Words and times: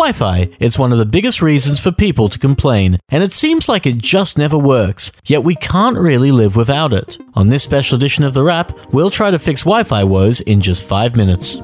Wi 0.00 0.12
Fi, 0.12 0.48
is 0.58 0.78
one 0.78 0.92
of 0.92 0.98
the 0.98 1.04
biggest 1.04 1.42
reasons 1.42 1.78
for 1.78 1.92
people 1.92 2.30
to 2.30 2.38
complain, 2.38 2.96
and 3.10 3.22
it 3.22 3.32
seems 3.32 3.68
like 3.68 3.84
it 3.84 3.98
just 3.98 4.38
never 4.38 4.56
works, 4.56 5.12
yet 5.26 5.44
we 5.44 5.54
can't 5.54 5.98
really 5.98 6.32
live 6.32 6.56
without 6.56 6.94
it. 6.94 7.18
On 7.34 7.50
this 7.50 7.64
special 7.64 7.96
edition 7.96 8.24
of 8.24 8.32
The 8.32 8.42
Wrap, 8.42 8.72
we'll 8.94 9.10
try 9.10 9.30
to 9.30 9.38
fix 9.38 9.60
Wi 9.60 9.82
Fi 9.82 10.02
woes 10.04 10.40
in 10.40 10.62
just 10.62 10.82
five 10.82 11.16
minutes. 11.16 11.60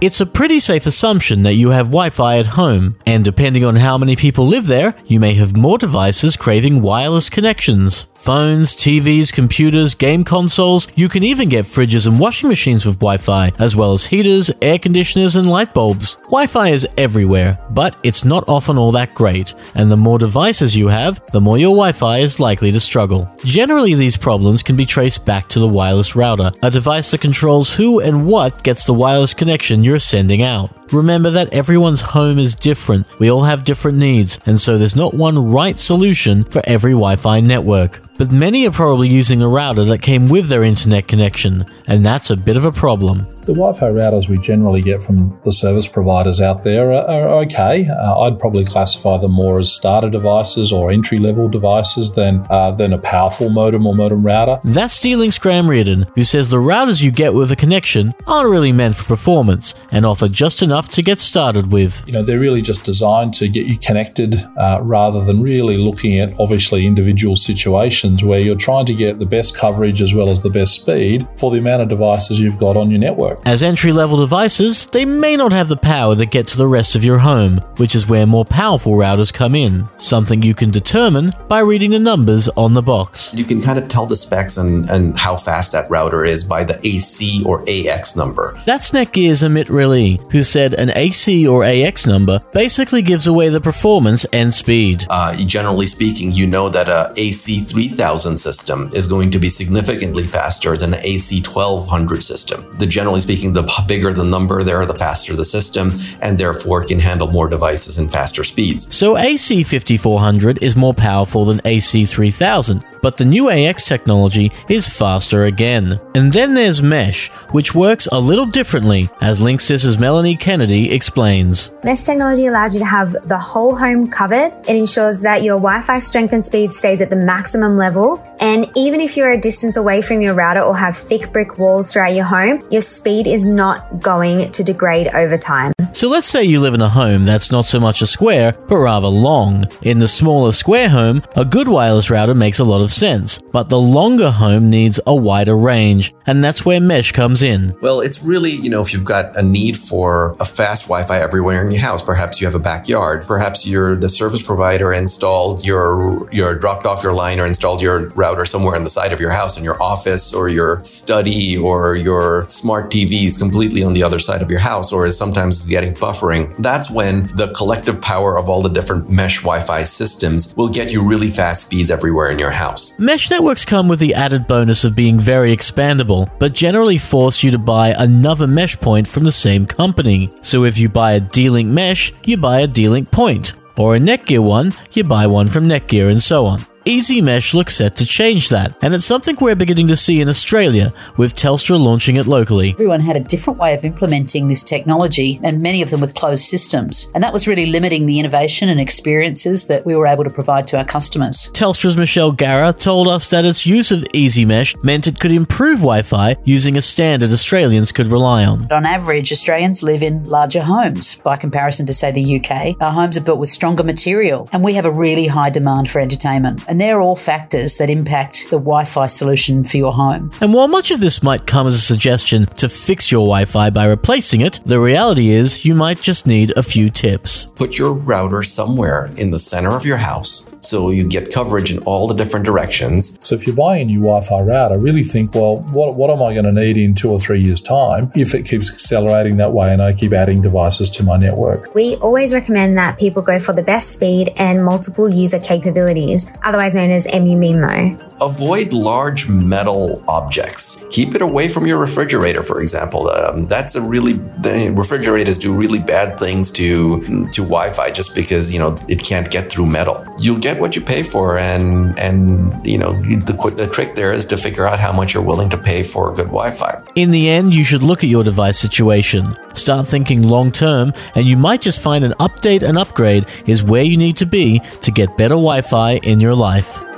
It's 0.00 0.20
a 0.20 0.26
pretty 0.26 0.60
safe 0.60 0.86
assumption 0.86 1.42
that 1.42 1.54
you 1.54 1.70
have 1.70 1.86
Wi 1.86 2.10
Fi 2.10 2.38
at 2.38 2.46
home, 2.46 2.96
and 3.04 3.24
depending 3.24 3.64
on 3.64 3.74
how 3.74 3.98
many 3.98 4.14
people 4.14 4.46
live 4.46 4.68
there, 4.68 4.94
you 5.06 5.18
may 5.18 5.34
have 5.34 5.56
more 5.56 5.78
devices 5.78 6.36
craving 6.36 6.80
wireless 6.80 7.28
connections. 7.28 8.08
Phones, 8.22 8.72
TVs, 8.76 9.32
computers, 9.32 9.96
game 9.96 10.22
consoles, 10.22 10.86
you 10.94 11.08
can 11.08 11.24
even 11.24 11.48
get 11.48 11.64
fridges 11.64 12.06
and 12.06 12.20
washing 12.20 12.48
machines 12.48 12.86
with 12.86 13.00
Wi 13.00 13.16
Fi, 13.16 13.50
as 13.58 13.74
well 13.74 13.90
as 13.90 14.06
heaters, 14.06 14.48
air 14.62 14.78
conditioners, 14.78 15.34
and 15.34 15.50
light 15.50 15.74
bulbs. 15.74 16.14
Wi 16.26 16.46
Fi 16.46 16.68
is 16.68 16.86
everywhere, 16.96 17.58
but 17.70 17.96
it's 18.04 18.24
not 18.24 18.48
often 18.48 18.78
all 18.78 18.92
that 18.92 19.12
great, 19.12 19.54
and 19.74 19.90
the 19.90 19.96
more 19.96 20.20
devices 20.20 20.76
you 20.76 20.86
have, 20.86 21.20
the 21.32 21.40
more 21.40 21.58
your 21.58 21.74
Wi 21.74 21.90
Fi 21.90 22.18
is 22.18 22.38
likely 22.38 22.70
to 22.70 22.78
struggle. 22.78 23.28
Generally, 23.44 23.94
these 23.94 24.16
problems 24.16 24.62
can 24.62 24.76
be 24.76 24.86
traced 24.86 25.26
back 25.26 25.48
to 25.48 25.58
the 25.58 25.66
wireless 25.66 26.14
router, 26.14 26.52
a 26.62 26.70
device 26.70 27.10
that 27.10 27.20
controls 27.20 27.74
who 27.74 27.98
and 27.98 28.24
what 28.24 28.62
gets 28.62 28.84
the 28.84 28.94
wireless 28.94 29.34
connection 29.34 29.82
you're 29.82 29.98
sending 29.98 30.42
out. 30.42 30.81
Remember 30.92 31.30
that 31.30 31.54
everyone's 31.54 32.02
home 32.02 32.38
is 32.38 32.54
different, 32.54 33.06
we 33.18 33.30
all 33.30 33.44
have 33.44 33.64
different 33.64 33.96
needs, 33.96 34.38
and 34.44 34.60
so 34.60 34.76
there's 34.76 34.94
not 34.94 35.14
one 35.14 35.50
right 35.50 35.78
solution 35.78 36.44
for 36.44 36.60
every 36.66 36.92
Wi 36.92 37.16
Fi 37.16 37.40
network. 37.40 38.00
But 38.18 38.30
many 38.30 38.66
are 38.66 38.70
probably 38.70 39.08
using 39.08 39.40
a 39.40 39.48
router 39.48 39.84
that 39.84 40.02
came 40.02 40.28
with 40.28 40.48
their 40.48 40.62
internet 40.62 41.08
connection, 41.08 41.64
and 41.86 42.04
that's 42.04 42.28
a 42.28 42.36
bit 42.36 42.58
of 42.58 42.66
a 42.66 42.72
problem. 42.72 43.26
The 43.42 43.54
Wi 43.54 43.72
Fi 43.72 43.86
routers 43.86 44.28
we 44.28 44.38
generally 44.38 44.82
get 44.82 45.02
from 45.02 45.36
the 45.44 45.50
service 45.50 45.88
providers 45.88 46.40
out 46.40 46.62
there 46.62 46.92
are, 46.92 47.04
are 47.08 47.28
okay. 47.42 47.88
Uh, 47.88 48.20
I'd 48.20 48.38
probably 48.38 48.64
classify 48.64 49.18
them 49.18 49.32
more 49.32 49.58
as 49.58 49.72
starter 49.72 50.08
devices 50.08 50.70
or 50.70 50.92
entry 50.92 51.18
level 51.18 51.48
devices 51.48 52.14
than, 52.14 52.46
uh, 52.50 52.70
than 52.70 52.92
a 52.92 52.98
powerful 52.98 53.50
modem 53.50 53.84
or 53.84 53.96
modem 53.96 54.24
router. 54.24 54.58
That's 54.62 55.00
D-Link's 55.00 55.38
Graham 55.38 55.68
Reardon, 55.68 56.04
who 56.14 56.22
says 56.22 56.50
the 56.50 56.58
routers 56.58 57.02
you 57.02 57.10
get 57.10 57.34
with 57.34 57.50
a 57.50 57.56
connection 57.56 58.14
aren't 58.28 58.48
really 58.48 58.70
meant 58.70 58.94
for 58.94 59.06
performance 59.06 59.74
and 59.90 60.06
offer 60.06 60.28
just 60.28 60.62
enough 60.62 60.92
to 60.92 61.02
get 61.02 61.18
started 61.18 61.72
with. 61.72 62.00
You 62.06 62.12
know, 62.12 62.22
they're 62.22 62.38
really 62.38 62.62
just 62.62 62.84
designed 62.84 63.34
to 63.34 63.48
get 63.48 63.66
you 63.66 63.76
connected 63.76 64.34
uh, 64.56 64.78
rather 64.82 65.20
than 65.20 65.42
really 65.42 65.78
looking 65.78 66.20
at 66.20 66.32
obviously 66.38 66.86
individual 66.86 67.34
situations 67.34 68.22
where 68.22 68.38
you're 68.38 68.54
trying 68.54 68.86
to 68.86 68.94
get 68.94 69.18
the 69.18 69.26
best 69.26 69.56
coverage 69.56 70.00
as 70.00 70.14
well 70.14 70.30
as 70.30 70.40
the 70.40 70.50
best 70.50 70.74
speed 70.74 71.26
for 71.36 71.50
the 71.50 71.58
amount 71.58 71.82
of 71.82 71.88
devices 71.88 72.38
you've 72.38 72.58
got 72.58 72.76
on 72.76 72.88
your 72.88 73.00
network. 73.00 73.31
As 73.44 73.62
entry 73.62 73.92
level 73.92 74.18
devices, 74.18 74.86
they 74.86 75.04
may 75.04 75.36
not 75.36 75.52
have 75.52 75.68
the 75.68 75.76
power 75.76 76.14
that 76.14 76.30
get 76.30 76.46
to 76.48 76.56
the 76.56 76.66
rest 76.66 76.94
of 76.94 77.04
your 77.04 77.18
home, 77.18 77.56
which 77.76 77.94
is 77.94 78.08
where 78.08 78.26
more 78.26 78.44
powerful 78.44 78.92
routers 78.92 79.32
come 79.32 79.54
in, 79.54 79.86
something 79.98 80.42
you 80.42 80.54
can 80.54 80.70
determine 80.70 81.32
by 81.48 81.60
reading 81.60 81.90
the 81.90 81.98
numbers 81.98 82.48
on 82.50 82.72
the 82.72 82.82
box. 82.82 83.32
You 83.34 83.44
can 83.44 83.60
kind 83.60 83.78
of 83.78 83.88
tell 83.88 84.06
the 84.06 84.16
specs 84.16 84.56
and, 84.56 84.88
and 84.90 85.18
how 85.18 85.36
fast 85.36 85.72
that 85.72 85.90
router 85.90 86.24
is 86.24 86.44
by 86.44 86.64
the 86.64 86.78
AC 86.86 87.42
or 87.44 87.64
AX 87.68 88.16
number. 88.16 88.56
That's 88.66 88.90
Netgear's 88.90 89.42
Amit 89.42 89.70
Raleigh, 89.70 90.20
who 90.30 90.42
said 90.42 90.74
an 90.74 90.90
AC 90.94 91.46
or 91.46 91.64
AX 91.64 92.06
number 92.06 92.40
basically 92.52 93.02
gives 93.02 93.26
away 93.26 93.48
the 93.48 93.60
performance 93.60 94.24
and 94.26 94.52
speed. 94.52 95.06
Uh, 95.10 95.36
generally 95.46 95.86
speaking, 95.86 96.32
you 96.32 96.46
know 96.46 96.68
that 96.68 96.88
a 96.88 97.12
AC 97.16 97.60
3000 97.60 98.36
system 98.36 98.90
is 98.92 99.06
going 99.06 99.30
to 99.30 99.38
be 99.38 99.48
significantly 99.48 100.24
faster 100.24 100.76
than 100.76 100.94
an 100.94 101.00
AC 101.02 101.42
1200 101.42 102.22
system. 102.22 102.70
The 102.72 102.86
generally 102.86 103.20
speaking, 103.22 103.52
the 103.52 103.62
bigger 103.86 104.12
the 104.12 104.24
number 104.24 104.62
there, 104.62 104.84
the 104.84 104.94
faster 104.94 105.34
the 105.34 105.44
system, 105.44 105.92
and 106.20 106.36
therefore 106.36 106.84
can 106.84 106.98
handle 106.98 107.28
more 107.30 107.48
devices 107.48 107.98
and 107.98 108.10
faster 108.10 108.44
speeds. 108.44 108.94
So 108.94 109.16
AC 109.16 109.62
5400 109.62 110.62
is 110.62 110.76
more 110.76 110.94
powerful 110.94 111.44
than 111.44 111.60
AC 111.64 112.04
3000, 112.04 112.84
but 113.02 113.16
the 113.16 113.24
new 113.24 113.50
AX 113.50 113.84
technology 113.84 114.52
is 114.68 114.88
faster 114.88 115.44
again. 115.44 115.98
And 116.14 116.32
then 116.32 116.54
there's 116.54 116.82
Mesh, 116.82 117.28
which 117.52 117.74
works 117.74 118.08
a 118.10 118.18
little 118.18 118.46
differently, 118.46 119.08
as 119.20 119.40
Linksys's 119.40 119.98
Melanie 119.98 120.36
Kennedy 120.36 120.92
explains. 120.92 121.70
Mesh 121.84 122.02
technology 122.02 122.46
allows 122.46 122.74
you 122.74 122.80
to 122.80 122.86
have 122.86 123.12
the 123.28 123.38
whole 123.38 123.74
home 123.74 124.06
covered. 124.06 124.52
It 124.68 124.76
ensures 124.76 125.20
that 125.22 125.42
your 125.42 125.56
Wi 125.56 125.80
Fi 125.82 125.98
strength 125.98 126.32
and 126.32 126.44
speed 126.44 126.72
stays 126.72 127.00
at 127.00 127.10
the 127.10 127.16
maximum 127.16 127.76
level. 127.76 128.22
And 128.40 128.70
even 128.76 129.00
if 129.00 129.16
you're 129.16 129.30
a 129.30 129.40
distance 129.40 129.76
away 129.76 130.02
from 130.02 130.20
your 130.20 130.34
router 130.34 130.60
or 130.60 130.76
have 130.76 130.96
thick 130.96 131.32
brick 131.32 131.58
walls 131.58 131.92
throughout 131.92 132.14
your 132.14 132.24
home, 132.24 132.62
your 132.70 132.82
speed 132.82 133.11
is 133.20 133.44
not 133.44 134.00
going 134.00 134.50
to 134.50 134.64
degrade 134.64 135.08
over 135.08 135.36
time. 135.36 135.72
So 135.92 136.08
let's 136.08 136.26
say 136.26 136.42
you 136.42 136.60
live 136.60 136.74
in 136.74 136.80
a 136.80 136.88
home 136.88 137.24
that's 137.24 137.52
not 137.52 137.66
so 137.66 137.78
much 137.78 138.00
a 138.00 138.06
square, 138.06 138.52
but 138.68 138.78
rather 138.78 139.08
long. 139.08 139.66
In 139.82 139.98
the 139.98 140.08
smaller 140.08 140.52
square 140.52 140.88
home, 140.88 141.22
a 141.36 141.44
good 141.44 141.68
wireless 141.68 142.08
router 142.08 142.34
makes 142.34 142.58
a 142.58 142.64
lot 142.64 142.82
of 142.82 142.90
sense, 142.92 143.38
but 143.52 143.68
the 143.68 143.78
longer 143.78 144.30
home 144.30 144.70
needs 144.70 144.98
a 145.06 145.14
wider 145.14 145.56
range, 145.56 146.14
and 146.26 146.42
that's 146.42 146.64
where 146.64 146.80
Mesh 146.80 147.12
comes 147.12 147.42
in. 147.42 147.76
Well, 147.82 148.00
it's 148.00 148.22
really, 148.22 148.52
you 148.52 148.70
know, 148.70 148.80
if 148.80 148.94
you've 148.94 149.04
got 149.04 149.36
a 149.36 149.42
need 149.42 149.76
for 149.76 150.34
a 150.40 150.44
fast 150.44 150.84
Wi 150.84 151.06
Fi 151.06 151.18
everywhere 151.18 151.64
in 151.64 151.70
your 151.70 151.82
house, 151.82 152.02
perhaps 152.02 152.40
you 152.40 152.46
have 152.46 152.54
a 152.54 152.60
backyard, 152.60 153.26
perhaps 153.26 153.66
you're 153.66 153.94
the 153.94 154.08
service 154.08 154.42
provider 154.42 154.92
installed 154.92 155.64
your, 155.64 156.28
your 156.32 156.54
dropped 156.54 156.86
off 156.86 157.02
your 157.02 157.12
line 157.12 157.38
or 157.38 157.46
installed 157.46 157.82
your 157.82 158.08
router 158.10 158.44
somewhere 158.44 158.76
on 158.76 158.82
the 158.82 158.90
side 158.90 159.12
of 159.12 159.20
your 159.20 159.30
house 159.30 159.58
in 159.58 159.64
your 159.64 159.80
office 159.82 160.32
or 160.32 160.48
your 160.48 160.82
study 160.84 161.58
or 161.58 161.94
your 161.94 162.48
smart 162.48 162.90
TV 162.90 163.01
is 163.10 163.38
completely 163.38 163.82
on 163.82 163.94
the 163.94 164.02
other 164.02 164.18
side 164.18 164.42
of 164.42 164.50
your 164.50 164.60
house 164.60 164.92
or 164.92 165.06
is 165.06 165.16
sometimes 165.16 165.64
getting 165.64 165.94
buffering, 165.94 166.54
that's 166.58 166.90
when 166.90 167.24
the 167.36 167.52
collective 167.56 168.00
power 168.00 168.38
of 168.38 168.48
all 168.48 168.62
the 168.62 168.68
different 168.68 169.10
mesh 169.10 169.40
Wi 169.40 169.60
Fi 169.60 169.82
systems 169.82 170.54
will 170.56 170.68
get 170.68 170.92
you 170.92 171.02
really 171.02 171.28
fast 171.28 171.66
speeds 171.66 171.90
everywhere 171.90 172.30
in 172.30 172.38
your 172.38 172.50
house. 172.50 172.98
Mesh 172.98 173.30
networks 173.30 173.64
come 173.64 173.88
with 173.88 173.98
the 173.98 174.14
added 174.14 174.46
bonus 174.46 174.84
of 174.84 174.94
being 174.94 175.18
very 175.18 175.56
expandable, 175.56 176.28
but 176.38 176.52
generally 176.52 176.98
force 176.98 177.42
you 177.42 177.50
to 177.50 177.58
buy 177.58 177.94
another 177.98 178.46
mesh 178.46 178.78
point 178.78 179.06
from 179.06 179.24
the 179.24 179.32
same 179.32 179.66
company. 179.66 180.30
So 180.42 180.64
if 180.64 180.78
you 180.78 180.88
buy 180.88 181.12
a 181.12 181.20
D 181.20 181.50
Link 181.50 181.68
mesh, 181.68 182.12
you 182.24 182.36
buy 182.36 182.60
a 182.60 182.66
D 182.66 182.88
Link 182.88 183.10
point. 183.10 183.52
Or 183.78 183.96
a 183.96 183.98
Netgear 183.98 184.40
one, 184.40 184.74
you 184.92 185.02
buy 185.02 185.26
one 185.26 185.48
from 185.48 185.64
Netgear 185.64 186.10
and 186.10 186.22
so 186.22 186.44
on. 186.46 186.66
Easy 186.84 187.20
Mesh 187.20 187.54
looks 187.54 187.76
set 187.76 187.94
to 187.96 188.04
change 188.04 188.48
that, 188.48 188.76
and 188.82 188.92
it's 188.92 189.04
something 189.04 189.36
we're 189.40 189.54
beginning 189.54 189.86
to 189.86 189.96
see 189.96 190.20
in 190.20 190.28
Australia, 190.28 190.92
with 191.16 191.32
Telstra 191.32 191.78
launching 191.78 192.16
it 192.16 192.26
locally. 192.26 192.72
Everyone 192.72 193.00
had 193.00 193.16
a 193.16 193.20
different 193.20 193.60
way 193.60 193.72
of 193.74 193.84
implementing 193.84 194.48
this 194.48 194.64
technology, 194.64 195.38
and 195.44 195.62
many 195.62 195.80
of 195.80 195.90
them 195.90 196.00
with 196.00 196.16
closed 196.16 196.42
systems. 196.42 197.08
And 197.14 197.22
that 197.22 197.32
was 197.32 197.46
really 197.46 197.66
limiting 197.66 198.06
the 198.06 198.18
innovation 198.18 198.68
and 198.68 198.80
experiences 198.80 199.68
that 199.68 199.86
we 199.86 199.94
were 199.94 200.08
able 200.08 200.24
to 200.24 200.30
provide 200.30 200.66
to 200.68 200.78
our 200.78 200.84
customers. 200.84 201.50
Telstra's 201.52 201.96
Michelle 201.96 202.32
Garra 202.32 202.72
told 202.72 203.06
us 203.06 203.30
that 203.30 203.44
its 203.44 203.64
use 203.64 203.92
of 203.92 204.04
Easy 204.12 204.44
Mesh 204.44 204.74
meant 204.82 205.06
it 205.06 205.20
could 205.20 205.30
improve 205.30 205.78
Wi 205.78 206.02
Fi 206.02 206.36
using 206.42 206.76
a 206.76 206.82
standard 206.82 207.30
Australians 207.30 207.92
could 207.92 208.08
rely 208.08 208.44
on. 208.44 208.66
On 208.72 208.86
average, 208.86 209.30
Australians 209.30 209.84
live 209.84 210.02
in 210.02 210.24
larger 210.24 210.62
homes. 210.62 211.14
By 211.22 211.36
comparison 211.36 211.86
to, 211.86 211.94
say, 211.94 212.10
the 212.10 212.40
UK, 212.40 212.76
our 212.82 212.90
homes 212.90 213.16
are 213.16 213.22
built 213.22 213.38
with 213.38 213.50
stronger 213.50 213.84
material, 213.84 214.48
and 214.52 214.64
we 214.64 214.74
have 214.74 214.84
a 214.86 214.90
really 214.90 215.28
high 215.28 215.50
demand 215.50 215.88
for 215.88 216.00
entertainment. 216.00 216.60
And 216.72 216.80
they're 216.80 217.02
all 217.02 217.16
factors 217.16 217.76
that 217.76 217.90
impact 217.90 218.44
the 218.44 218.56
Wi 218.56 218.86
Fi 218.86 219.06
solution 219.06 219.62
for 219.62 219.76
your 219.76 219.92
home. 219.92 220.30
And 220.40 220.54
while 220.54 220.68
much 220.68 220.90
of 220.90 221.00
this 221.00 221.22
might 221.22 221.46
come 221.46 221.66
as 221.66 221.74
a 221.74 221.80
suggestion 221.80 222.46
to 222.46 222.66
fix 222.66 223.12
your 223.12 223.26
Wi 223.26 223.44
Fi 223.44 223.68
by 223.68 223.84
replacing 223.84 224.40
it, 224.40 224.58
the 224.64 224.80
reality 224.80 225.28
is 225.28 225.66
you 225.66 225.74
might 225.74 226.00
just 226.00 226.26
need 226.26 226.50
a 226.56 226.62
few 226.62 226.88
tips. 226.88 227.44
Put 227.56 227.76
your 227.76 227.92
router 227.92 228.42
somewhere 228.42 229.10
in 229.18 229.32
the 229.32 229.38
center 229.38 229.76
of 229.76 229.84
your 229.84 229.98
house 229.98 230.51
so 230.64 230.90
you 230.90 231.06
get 231.06 231.32
coverage 231.32 231.72
in 231.72 231.78
all 231.80 232.06
the 232.06 232.14
different 232.14 232.46
directions. 232.46 233.18
So 233.20 233.34
if 233.34 233.46
you're 233.46 233.56
buying 233.56 233.82
a 233.82 233.84
new 233.84 234.00
Wi-Fi 234.00 234.40
router, 234.40 234.74
I 234.74 234.78
really 234.78 235.02
think, 235.02 235.34
well, 235.34 235.58
what, 235.72 235.96
what 235.96 236.10
am 236.10 236.22
I 236.22 236.32
going 236.32 236.44
to 236.44 236.52
need 236.52 236.76
in 236.76 236.94
two 236.94 237.10
or 237.10 237.18
three 237.18 237.42
years' 237.42 237.60
time 237.60 238.10
if 238.14 238.34
it 238.34 238.44
keeps 238.44 238.70
accelerating 238.70 239.36
that 239.36 239.52
way 239.52 239.72
and 239.72 239.82
I 239.82 239.92
keep 239.92 240.12
adding 240.12 240.40
devices 240.40 240.90
to 240.90 241.02
my 241.02 241.16
network? 241.16 241.74
We 241.74 241.96
always 241.96 242.32
recommend 242.32 242.78
that 242.78 242.98
people 242.98 243.22
go 243.22 243.38
for 243.38 243.52
the 243.52 243.62
best 243.62 243.92
speed 243.92 244.32
and 244.36 244.64
multiple 244.64 245.08
user 245.08 245.38
capabilities, 245.38 246.30
otherwise 246.42 246.74
known 246.74 246.90
as 246.90 247.06
MU-MIMO. 247.06 248.10
Avoid 248.20 248.72
large 248.72 249.28
metal 249.28 250.02
objects. 250.06 250.82
Keep 250.90 251.16
it 251.16 251.22
away 251.22 251.48
from 251.48 251.66
your 251.66 251.78
refrigerator, 251.78 252.40
for 252.40 252.60
example. 252.60 253.08
Um, 253.10 253.46
that's 253.46 253.74
a 253.74 253.82
really 253.82 254.12
the 254.12 254.72
refrigerators 254.76 255.38
do 255.38 255.52
really 255.52 255.80
bad 255.80 256.18
things 256.20 256.52
to 256.52 257.00
to 257.00 257.42
Wi-Fi 257.42 257.90
just 257.90 258.14
because 258.14 258.52
you 258.52 258.60
know 258.60 258.76
it 258.88 259.02
can't 259.02 259.28
get 259.30 259.50
through 259.50 259.66
metal. 259.66 260.04
You'll 260.20 260.38
get 260.38 260.51
what 260.58 260.76
you 260.76 260.82
pay 260.82 261.02
for, 261.02 261.38
and 261.38 261.98
and 261.98 262.64
you 262.66 262.78
know 262.78 262.92
the 262.92 263.54
the 263.56 263.66
trick 263.66 263.94
there 263.94 264.12
is 264.12 264.24
to 264.26 264.36
figure 264.36 264.66
out 264.66 264.78
how 264.78 264.92
much 264.92 265.14
you're 265.14 265.22
willing 265.22 265.50
to 265.50 265.58
pay 265.58 265.82
for 265.82 266.12
good 266.12 266.26
Wi-Fi. 266.26 266.82
In 266.94 267.10
the 267.10 267.28
end, 267.28 267.54
you 267.54 267.64
should 267.64 267.82
look 267.82 268.04
at 268.04 268.10
your 268.10 268.24
device 268.24 268.58
situation, 268.58 269.34
start 269.54 269.88
thinking 269.88 270.22
long 270.22 270.50
term, 270.50 270.92
and 271.14 271.26
you 271.26 271.36
might 271.36 271.60
just 271.60 271.80
find 271.80 272.04
an 272.04 272.12
update 272.20 272.62
and 272.62 272.78
upgrade 272.78 273.26
is 273.46 273.62
where 273.62 273.82
you 273.82 273.96
need 273.96 274.16
to 274.18 274.26
be 274.26 274.60
to 274.82 274.90
get 274.90 275.16
better 275.16 275.34
Wi 275.34 275.62
Fi 275.62 275.92
in 276.02 276.20
your 276.20 276.34
life. 276.34 276.91